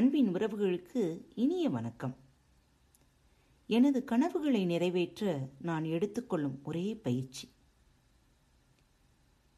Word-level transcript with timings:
அன்பின் 0.00 0.34
உறவுகளுக்கு 0.34 1.24
இனிய 1.34 1.70
வணக்கம். 1.70 2.16
எனது 3.66 4.04
கனவுகளை 4.04 4.64
நிறைவேற்ற 4.64 5.48
நான் 5.60 5.84
எடுத்துக்கொள்ளும் 5.84 6.60
ஒரே 6.64 6.94
பயிற்சி. 6.94 7.48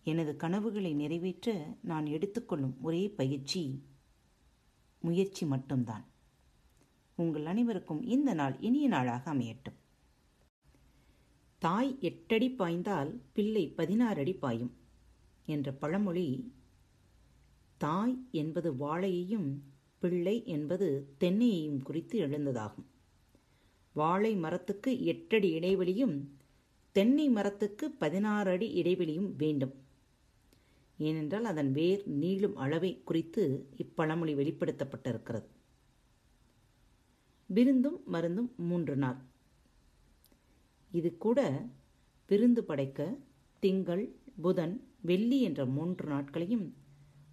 எனது 0.04 0.36
கனவுகளை 0.36 0.94
நிறைவேற்ற 0.94 1.76
நான் 1.82 2.06
எடுத்துக்கொள்ளும் 2.06 2.80
ஒரே 2.80 3.08
பயிற்சி 3.08 3.82
முயற்சி 5.00 5.46
மட்டும்தான். 5.46 6.04
உங்கள் 7.16 7.46
அனைவருக்கும் 7.46 8.02
இந்த 8.02 8.34
நாள் 8.34 8.58
இனிய 8.60 8.88
நாளாக 8.88 9.34
அமையட்டும். 9.34 9.78
தாய் 11.58 11.96
எட்டடி 12.00 12.50
பாய்ந்தால் 12.50 13.22
பிள்ளை 13.32 13.68
பதினாறு 13.68 14.20
அடி 14.20 14.32
பாயும் 14.32 14.76
என்ற 15.46 15.72
பழமொழி 15.72 16.52
தாய் 17.76 18.28
என்பது 18.30 18.76
வாழையையும் 18.76 19.70
பிள்ளை 20.02 20.36
என்பது 20.46 20.88
தென்னையையும் 21.20 21.82
குறித்து 21.82 22.16
எழுந்ததாகும். 22.26 22.88
வாழை 23.92 24.34
மரத்துக்கு 24.34 24.90
எட்டடி 25.04 25.48
இடைவெளியும் 25.58 26.16
தென்னை 26.96 27.28
மரத்துக்கு 27.28 27.90
பதினாறு 27.90 28.50
அடி 28.50 28.68
இடைவெளியும் 28.82 29.30
வேண்டும். 29.36 29.74
ஏனென்றால் 30.98 31.44
அதன் 31.44 31.72
வேர் 31.72 32.02
நீளும் 32.20 32.52
அளவை 32.54 32.90
குறித்து 33.04 33.44
இப்பழமொழி 33.76 34.34
வெளிப்படுத்தப்பட்டிருக்கிறது. 34.40 35.48
விருந்தும் 37.46 38.02
மருந்தும் 38.12 38.50
மூன்று 38.56 38.96
நாள். 38.96 39.20
இது 40.92 41.18
கூட 41.18 41.40
விருந்து 42.28 42.64
படைக்க 42.64 43.16
திங்கள் 43.60 44.04
புதன் 44.42 44.76
வெள்ளி 45.00 45.40
என்ற 45.42 45.66
மூன்று 45.66 46.04
நாட்களையும் 46.08 46.66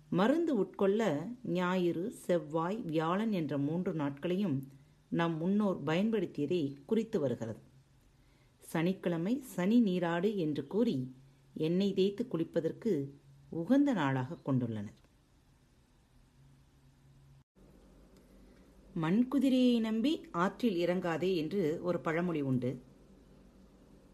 மருந்து 0.10 0.54
உட்கொள்ள 0.62 1.28
ஞாயிறு 1.44 2.12
செவ்வாய் 2.12 2.78
வியாழன் 2.78 3.32
என்ற 3.32 3.58
மூன்று 3.58 3.94
நாட்களையும் 3.94 4.68
நம் 5.10 5.38
முன்னோர் 5.38 5.84
பயன்படுத்தியதை 5.86 6.76
குறித்து 6.86 7.20
வருகிறது. 7.20 7.60
சனிக்கிழமை 8.60 9.42
சனி 9.42 9.80
நீராடு 9.80 10.38
என்று 10.38 10.68
கூறி 10.68 11.16
எண்ணெய் 11.54 11.94
தேய்த்து 11.94 12.28
குளிப்பதற்கு 12.32 13.10
உகந்த 13.50 13.94
நாளாக 13.94 14.38
கொண்டுள்ளனர். 14.46 14.98
மண்குதிரையை 19.02 19.80
நம்பி 19.80 20.22
ஆற்றில் 20.32 20.78
இறங்காதே 20.88 21.36
என்று 21.36 21.80
ஒரு 21.84 22.00
பழமொழி 22.00 22.42
உண்டு. 22.42 22.82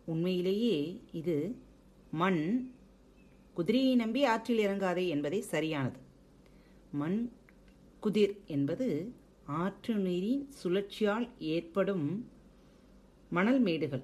உண்மையிலேயே 0.06 1.02
இது 1.12 1.56
மண் 2.12 2.74
குதிரையை 3.58 3.95
நம்பி 3.95 4.22
ஆற்றில் 4.23 4.61
இறங்காதே 4.67 5.03
என்பதே 5.08 5.42
சரியானது. 5.42 6.00
மண் 6.92 7.20
குதிர் 8.00 8.34
என்பது 8.56 8.88
ஆற்று 9.45 9.95
நீரின் 9.95 10.44
சுழற்சியால் 10.59 11.28
ஏற்படும் 11.53 12.06
மணல் 13.30 13.59
மேடுகள். 13.59 14.03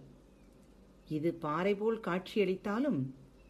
இது 1.10 1.34
பாறை 1.34 1.74
போல் 1.76 2.00
காட்சியளித்தாலும் 2.08 3.02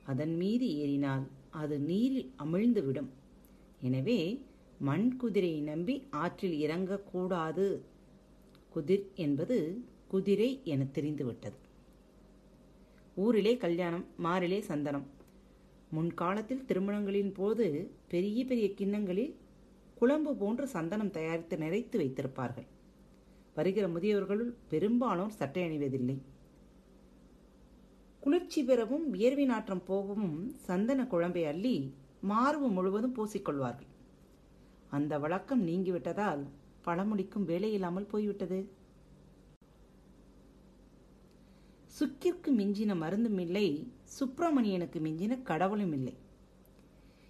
அதன் 0.06 0.36
மீது 0.38 0.68
ஏறினால் 0.78 1.26
அது 1.62 1.80
நீரில் 1.80 2.32
அமிழ்ந்துவிடும். 2.44 3.12
எனவே 3.82 4.20
மண் 4.90 5.08
குதிரையை 5.18 5.62
நம்பி 5.72 5.96
ஆற்றில் 6.24 6.58
இறங்கக்கூடாது. 6.66 7.68
குதிர் 8.70 9.08
என்பது 9.16 9.58
குதிரை 10.08 10.52
என 10.64 10.84
தெரிந்துவிட்டது. 10.98 11.58
ஊரிலே 13.16 13.58
கல்யாணம் 13.58 14.06
மாறிலே 14.18 14.62
சந்தனம். 14.62 15.08
முன்காலத்தில் 15.92 16.66
திருமணங்களின் 16.68 17.34
போது 17.34 17.66
பெரிய 18.08 18.46
பெரிய 18.46 18.74
கிண்ணங்களில் 18.74 19.34
குழம்பு 19.96 20.36
போன்று 20.36 20.68
சந்தனம் 20.68 21.12
தயாரித்து 21.12 21.58
நிறைத்து 21.58 21.98
வைத்திருப்பார்கள். 21.98 22.68
வருகிற 23.54 23.88
முதியவர்களுள் 23.88 24.54
பெரும்பாலோர் 24.70 25.38
சட்டை 25.40 25.64
அணிவதில்லை. 25.64 26.18
குளிர்ச்சி 28.20 28.64
பெறவும் 28.64 29.10
வியர்வை 29.10 29.46
நாற்றம் 29.46 29.84
போகவும் 29.84 30.36
சந்தன 30.68 31.04
குழம்பை 31.04 31.44
அள்ளி 31.46 31.76
மார்பு 32.22 32.68
முழுவதும் 32.68 33.16
பூசிக்கொள்வார்கள். 33.16 33.90
அந்த 34.90 35.20
வழக்கம் 35.20 35.68
நீங்கிவிட்டதால் 35.68 36.44
பழமொழிக்கும் 36.82 37.48
வேலையில்லாமல் 37.48 38.08
போய்விட்டது. 38.08 38.60
சுக்கிற்கு 42.02 42.50
மிஞ்சின 42.60 42.92
மருந்தும் 42.96 43.38
இல்லை 43.38 43.92
சுப்பிரமணியனுக்கு 44.20 45.00
மிஞ்சின 45.00 45.34
கடவுளும் 45.42 45.92
இல்லை. 45.94 46.14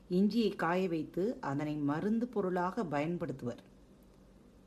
இஞ்சியை 0.09 0.55
காய 0.55 0.87
வைத்து 0.87 1.23
அதனை 1.39 1.73
மருந்து 1.89 2.27
பொருளாக 2.27 2.85
பயன்படுத்துவர். 2.85 3.61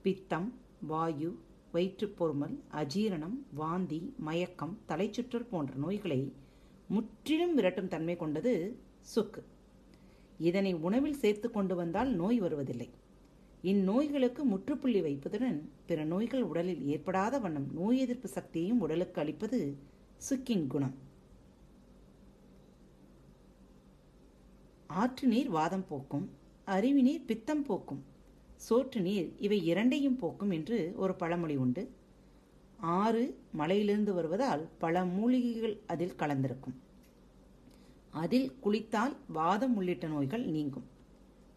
பித்தம் 0.03 0.49
வாயு 0.91 1.31
வயிற்றுப்பொருமல் 1.75 2.57
அஜீரணம் 2.81 3.37
வாந்தி 3.55 4.01
மயக்கம் 4.19 4.79
தலைச்சுற்றல் 4.89 5.49
போன்ற 5.51 5.75
நோய்களை 5.75 6.21
முற்றிலும் 6.89 7.55
விரட்டும் 7.59 7.89
தன்மை 7.89 8.17
கொண்டது 8.17 8.53
சுக்கு. 9.15 9.43
இதனை 10.39 10.75
உணவில் 10.75 11.21
சேர்த்து 11.23 11.51
கொண்டு 11.51 11.77
வந்தால் 11.77 12.13
நோய் 12.15 12.39
வருவதில்லை. 12.39 12.91
இந்நோய்களுக்கு 13.63 14.43
முற்றுப்புள்ளி 14.43 15.03
வைப்பதுடன் 15.03 15.59
பிற 15.87 16.05
நோய்கள் 16.05 16.43
உடலில் 16.43 16.87
ஏற்படாத 16.87 17.39
வண்ணம் 17.39 17.69
நோய் 17.73 17.99
எதிர்ப்பு 17.99 18.29
சக்தியையும் 18.29 18.81
உடலுக்கு 18.81 19.21
அளிப்பது 19.21 19.59
சுக்கின் 20.21 20.67
குணம். 20.67 20.95
ஆற்று 24.87 25.27
நீர் 25.29 25.49
வாதம் 25.49 25.87
போக்கும் 25.89 26.27
அருவி 26.65 27.03
நீர் 27.03 27.25
பித்தம் 27.25 27.63
போக்கும் 27.63 28.03
சோற்று 28.69 29.01
நீர் 29.01 29.29
இவை 29.39 29.59
இரண்டையும் 29.65 30.17
போக்கும் 30.17 30.51
என்று 30.51 30.93
ஒரு 30.97 31.15
பழமொழி 31.15 31.57
உண்டு. 31.57 31.83
ஆறு 32.77 33.39
மலையிலிருந்து 33.53 34.15
வருவதால் 34.15 34.69
பல 34.79 35.05
மூலிகைகள் 35.05 35.77
அதில் 35.87 36.17
கலந்திருக்கும். 36.19 36.77
அதில் 38.11 38.49
குளித்தால் 38.61 39.17
வாதம் 39.29 39.77
உள்ளிட்ட 39.77 40.07
நோய்கள் 40.07 40.45
நீங்கும். 40.47 40.89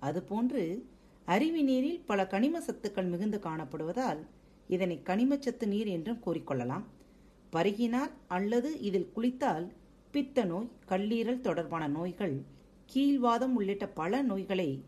அதுபோன்று 0.02 0.84
அருவி 1.26 1.62
நீரில் 1.62 2.04
பல 2.06 2.28
கனிம 2.28 2.60
சத்துக்கள் 2.60 3.10
மிகுந்து 3.10 3.40
காணப்படுவதால் 3.44 4.22
இதனை 4.68 5.00
கனிமச்சத்து 5.06 5.66
நீர் 5.68 5.88
என்றும் 5.88 6.24
கூறிக்கொள்ளலாம். 6.26 6.86
பருகினால் 7.52 8.12
அல்லது 8.28 8.82
இதில் 8.82 9.12
குளித்தால் 9.16 9.72
பித்த 10.12 10.44
நோய் 10.44 10.72
கல்லீரல் 10.88 11.40
தொடர்பான 11.40 11.88
நோய்கள் 11.88 12.44
கீழ்வாதம் 12.94 13.54
உள்ளிட்ட 13.54 13.88
பல 13.88 14.22
நோய்களை 14.22 14.84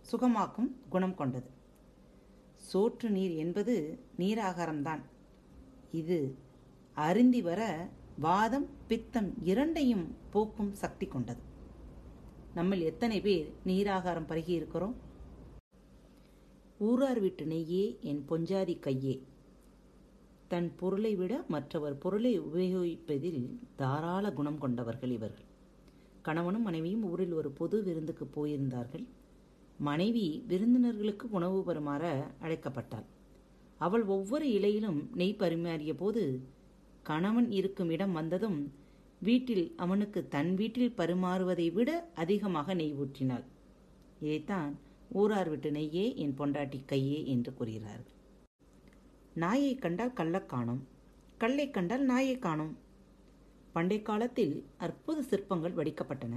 சுகமாக்கும் 0.00 0.70
குணம் 0.88 1.14
கொண்டது. 1.14 1.50
சோற்று 2.72 3.08
நீர் 3.08 3.30
என்பது 3.30 3.98
நீராகாரம்தான். 4.18 5.02
இது 5.92 6.34
அருந்தி 6.94 7.42
வர 7.42 7.88
வாதம் 8.18 8.68
பித்தம் 8.88 9.34
இரண்டையும் 9.42 10.14
போக்கும் 10.30 10.74
சக்தி 10.74 11.06
கொண்டது. 11.06 11.40
நம்மில் 12.54 12.80
எத்தனை 12.80 13.20
பேர் 13.20 13.52
நீராகாரம் 13.66 14.28
பருகி 14.28 14.48
இருக்கிறோம்? 14.48 14.96
ஊரார் 16.78 17.20
வீட்டு 17.20 17.44
நெய்யே 17.44 18.00
என் 18.00 18.24
பொஞ்சாதி 18.28 18.76
கையே. 18.78 19.22
தன் 20.48 20.68
பொருளை 20.76 21.12
விட 21.14 21.44
மற்றவர் 21.48 21.98
பொருளை 21.98 22.32
உபயோகிப்பதில் 22.40 23.42
தாராள 23.76 24.24
குணம் 24.32 24.58
கொண்டவர்கள் 24.58 25.10
இவர்கள். 25.10 25.48
கணவனும் 26.22 26.62
மனைவியும் 26.62 27.02
ஊரில் 27.02 27.32
ஒரு 27.32 27.50
பொது 27.50 27.76
விருந்துக்கு 27.82 28.26
போயிருந்தார்கள். 28.36 29.04
மனைவி 29.78 30.26
விருந்தினர்களுக்கு 30.48 31.26
உணவு 31.30 31.58
வருமாற 31.66 32.04
அழைக்கப்பட்டாள். 32.42 33.06
அவள் 33.78 34.04
ஒவ்வொரு 34.04 34.46
இலையிலும் 34.48 35.00
நெய் 35.14 35.40
பரிமாறிய 35.42 35.94
போது 35.94 36.22
கணவன் 37.02 37.50
இருக்கும் 37.50 37.90
இடம் 37.90 38.12
வந்ததும் 38.12 38.58
வீட்டில் 39.18 39.66
அவனுக்கு 39.76 40.20
தன் 40.28 40.54
வீட்டில் 40.54 40.96
பரிமாறுவதை 40.96 41.68
விட 41.72 41.90
அதிகமாக 42.14 42.74
நெய் 42.74 42.96
ஊற்றினாள். 43.02 43.46
இதைத்தான் 44.20 44.70
ஊரார் 45.12 45.48
விட்டு 45.48 45.70
நெய்யே 45.70 46.06
என் 46.14 46.36
பொண்டாட்டி 46.38 46.80
கையே 46.92 47.18
என்று 47.26 47.54
கூறுகிறார்கள். 47.54 48.15
நாயை 49.36 49.74
கண்டால் 49.74 50.12
கள்ள 50.12 50.36
காணும் 50.42 50.82
கல்லை 51.38 51.70
கண்டால் 51.70 52.04
நாயை 52.04 52.38
காணும். 52.38 52.74
பண்டை 53.72 54.02
காலத்தில் 54.02 54.54
அற்புத 54.76 55.22
சிற்பங்கள் 55.22 55.74
வடிக்கப்பட்டன. 55.74 56.34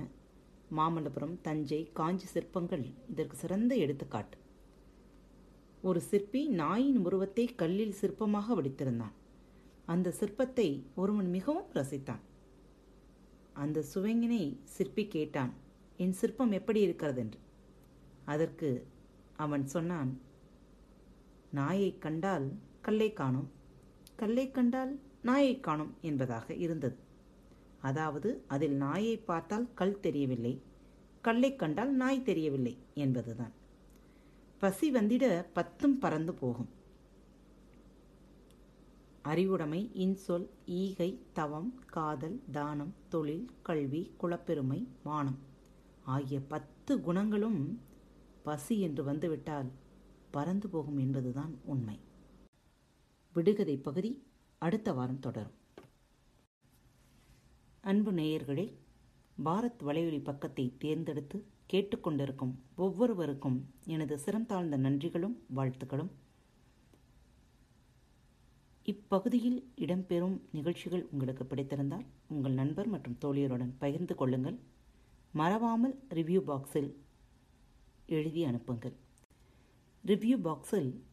மாமல்லபுரம் 0.77 1.35
தஞ்சை 1.41 1.89
காஞ்சி 1.93 2.25
சிற்பங்கள் 2.25 2.85
இதற்கு 3.09 3.35
சிறந்த 3.37 3.75
எடுத்துக்காட்டு. 3.75 4.37
ஒரு 5.81 6.01
சிற்பி 6.01 6.47
நாயின் 6.61 6.97
உருவத்தை 6.97 7.45
கல்லில் 7.55 7.95
சிற்பமாக 8.01 8.47
வடித்திருந்தான். 8.55 9.15
அந்த 9.85 10.13
சிற்பத்தை 10.19 10.67
ஒருவன் 10.95 11.29
மிகவும் 11.29 11.69
ரசித்தான். 11.73 12.23
அந்த 13.53 13.83
சுவைங்கினை 13.93 14.43
சிற்பி 14.63 15.07
கேட்டான் 15.07 15.53
என் 15.97 16.13
சிற்பம் 16.13 16.51
எப்படி 16.51 16.81
இருக்கிறது? 16.81 17.21
என்று. 17.21 17.39
அதற்கு 18.25 18.69
அவன் 19.35 19.65
சொன்னான் 19.65 20.11
நாயை 21.51 21.97
கண்டால் 21.97 22.47
கல்லை 22.81 23.13
காணும். 23.13 23.49
கல்லை 24.15 24.51
கண்டால் 24.51 24.99
நாயை 25.21 25.59
காணும் 25.59 25.93
என்பதாக 26.01 26.53
இருந்தது. 26.53 26.97
அதாவது 27.81 28.43
அதில் 28.47 28.75
நாயை 28.75 29.17
பார்த்தால் 29.17 29.67
கல் 29.73 29.99
தெரியவில்லை 29.99 30.53
கல்லை 31.21 31.55
கண்டால் 31.55 31.91
நாய் 31.91 32.21
தெரியவில்லை 32.21 32.77
என்பதுதான். 32.93 33.53
பசி 34.59 34.91
வந்திட 34.91 35.45
பத்தும் 35.53 35.97
பறந்து 35.99 36.33
போகும். 36.33 36.69
அறிவுடைமை 39.21 39.91
இன்சொல் 39.93 40.47
ஈகை 40.65 41.09
தவம் 41.33 41.71
காதல் 41.85 42.41
தானம் 42.51 42.93
தொழில் 43.09 43.45
கல்வி 43.61 44.11
குலப்பெருமை 44.21 44.87
மானம் 45.03 45.39
ஆகிய 46.03 46.39
பத்து 46.41 47.01
குணங்களும் 47.01 47.79
பசி 48.43 48.79
என்று 48.79 49.03
வந்துவிட்டால் 49.03 49.69
பறந்து 50.31 50.69
போகும் 50.69 50.97
என்பதுதான் 50.97 51.53
உண்மை. 51.65 51.97
விடுகதை 53.33 53.77
பகுதி 53.77 54.27
அடுத்த 54.57 54.93
வாரம் 54.93 55.19
தொடரும். 55.19 55.51
அன்பு 57.81 58.11
நேயர்களே 58.11 58.73
பாரத் 59.45 59.83
வலையொலி 59.85 60.23
பக்கத்தை 60.23 60.73
தேர்ந்தெடுத்து 60.77 61.45
கேட்டுக்கொண்டிருக்கும் 61.73 62.53
ஒவ்வொருவருக்கும் 62.75 63.73
எனது 63.85 64.19
சிறந்தாழ்ந்த 64.25 64.77
நன்றிகளும் 64.77 65.35
வாழ்த்துக்களும். 65.55 66.09
இப்பகுதியில் 68.83 69.71
இடம்பெறும் 69.77 70.41
நிகழ்ச்சிகள் 70.51 71.07
உங்களுக்கு 71.11 71.43
பிடித்திருந்தால் 71.43 72.05
உங்கள் 72.27 72.51
நண்பர் 72.51 72.87
மற்றும் 72.87 73.17
தோழியருடன் 73.21 73.73
பகிர்ந்து 73.77 74.15
கொள்ளுங்கள். 74.15 74.59
மறவாமல் 75.31 75.99
ரிவ்யூ 76.09 76.41
பாக்ஸில் 76.47 76.95
எழுதி 78.05 78.43
அனுப்புங்கள். 78.43 78.93
ரிவ்யூ 80.05 80.37
பாக்ஸில் 80.39 80.91